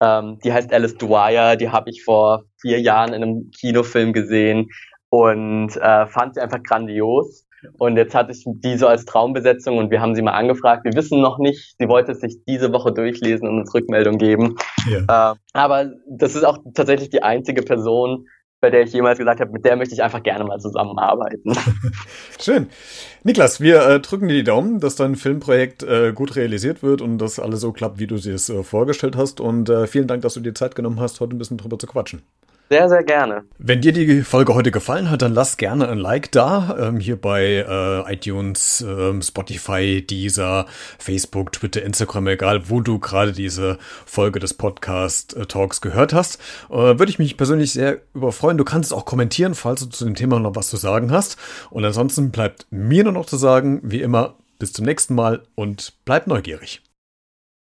Ähm, 0.01 0.39
die 0.43 0.53
heißt 0.53 0.71
Alice 0.73 0.95
Dwyer, 0.95 1.55
die 1.55 1.69
habe 1.69 1.89
ich 1.89 2.03
vor 2.03 2.43
vier 2.61 2.79
Jahren 2.79 3.13
in 3.13 3.23
einem 3.23 3.51
Kinofilm 3.51 4.13
gesehen 4.13 4.69
und 5.09 5.75
äh, 5.77 6.07
fand 6.07 6.35
sie 6.35 6.41
einfach 6.41 6.61
grandios. 6.63 7.45
Und 7.79 7.97
jetzt 7.97 8.13
hatte 8.13 8.31
ich 8.31 8.43
die 8.45 8.77
so 8.77 8.87
als 8.87 9.05
Traumbesetzung 9.05 9.77
und 9.77 9.89
wir 9.89 9.99
haben 9.99 10.15
sie 10.15 10.21
mal 10.21 10.33
angefragt. 10.33 10.85
Wir 10.85 10.93
wissen 10.93 11.21
noch 11.21 11.39
nicht, 11.39 11.75
sie 11.79 11.87
wollte 11.87 12.11
es 12.11 12.19
sich 12.19 12.37
diese 12.47 12.71
Woche 12.71 12.93
durchlesen 12.93 13.47
und 13.47 13.59
uns 13.59 13.73
Rückmeldung 13.73 14.17
geben. 14.17 14.55
Ja. 14.89 15.33
Äh, 15.33 15.35
aber 15.53 15.91
das 16.07 16.35
ist 16.35 16.43
auch 16.43 16.59
tatsächlich 16.75 17.09
die 17.09 17.23
einzige 17.23 17.63
Person, 17.63 18.27
bei 18.59 18.69
der 18.71 18.81
ich 18.81 18.93
jemals 18.93 19.19
gesagt 19.19 19.39
habe, 19.39 19.51
mit 19.51 19.65
der 19.65 19.75
möchte 19.75 19.93
ich 19.93 20.01
einfach 20.01 20.23
gerne 20.23 20.43
mal 20.43 20.59
zusammenarbeiten. 20.59 21.53
Schön. 22.39 22.67
Niklas, 23.23 23.61
wir 23.61 23.87
äh, 23.87 23.99
drücken 23.99 24.27
dir 24.27 24.33
die 24.33 24.43
Daumen, 24.43 24.79
dass 24.79 24.95
dein 24.95 25.15
Filmprojekt 25.15 25.83
äh, 25.83 26.11
gut 26.13 26.35
realisiert 26.35 26.81
wird 26.81 27.01
und 27.01 27.19
dass 27.19 27.39
alles 27.39 27.61
so 27.61 27.71
klappt, 27.71 27.99
wie 27.99 28.07
du 28.07 28.15
es 28.15 28.49
äh, 28.49 28.63
vorgestellt 28.63 29.15
hast. 29.15 29.39
Und 29.39 29.69
äh, 29.69 29.85
vielen 29.85 30.07
Dank, 30.07 30.23
dass 30.23 30.33
du 30.33 30.39
dir 30.39 30.55
Zeit 30.55 30.75
genommen 30.75 30.99
hast, 30.99 31.19
heute 31.19 31.35
ein 31.35 31.39
bisschen 31.39 31.57
drüber 31.57 31.77
zu 31.77 31.87
quatschen. 31.87 32.23
Sehr, 32.69 32.89
sehr 32.89 33.03
gerne. 33.03 33.45
Wenn 33.59 33.79
dir 33.79 33.93
die 33.93 34.23
Folge 34.23 34.53
heute 34.53 34.71
gefallen 34.71 35.09
hat, 35.09 35.21
dann 35.21 35.33
lass 35.33 35.55
gerne 35.55 35.87
ein 35.87 35.97
Like 35.97 36.33
da. 36.33 36.75
Ähm, 36.77 36.99
hier 36.99 37.15
bei 37.15 37.65
äh, 37.65 38.13
iTunes, 38.13 38.85
ähm, 38.85 39.21
Spotify, 39.21 40.05
Deezer, 40.05 40.65
Facebook, 40.99 41.53
Twitter, 41.53 41.81
Instagram, 41.83 42.27
egal 42.27 42.69
wo 42.69 42.81
du 42.81 42.99
gerade 42.99 43.31
diese 43.31 43.77
Folge 44.05 44.39
des 44.39 44.53
Podcast 44.53 45.37
äh, 45.37 45.45
Talks 45.45 45.79
gehört 45.79 46.11
hast. 46.11 46.41
Äh, 46.69 46.75
Würde 46.99 47.09
ich 47.09 47.19
mich 47.19 47.37
persönlich 47.37 47.71
sehr 47.71 48.01
überfreuen. 48.13 48.57
Du 48.57 48.65
kannst 48.65 48.93
auch 48.93 49.05
kommentieren, 49.05 49.55
falls 49.55 49.79
du 49.81 49.85
zu 49.87 50.03
dem 50.03 50.15
Thema 50.15 50.39
noch 50.39 50.55
was 50.55 50.69
zu 50.69 50.75
sagen 50.75 51.09
hast. 51.11 51.37
Und 51.69 51.85
ansonsten 51.85 52.31
bleibt 52.31 52.67
mir 52.69 53.05
nur 53.05 53.13
noch 53.13 53.27
zu 53.27 53.37
sagen, 53.37 53.79
wie 53.83 54.01
immer, 54.01 54.35
bis 54.59 54.73
zum 54.73 54.83
nächsten 54.83 55.15
Mal 55.15 55.43
und 55.55 55.93
bleib 56.03 56.27
neugierig. 56.27 56.81